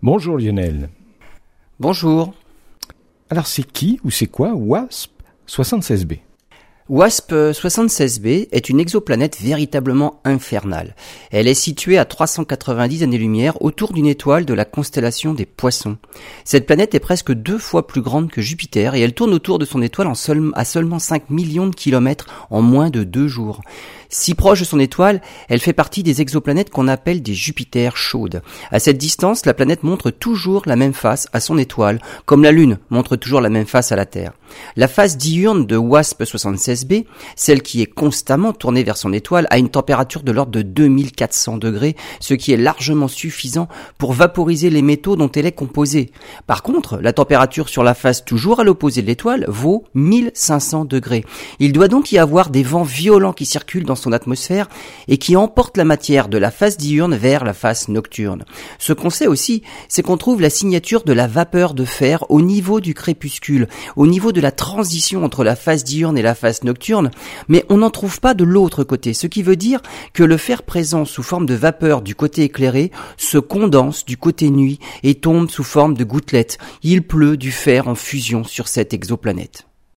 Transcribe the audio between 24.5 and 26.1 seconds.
de son étoile, elle fait partie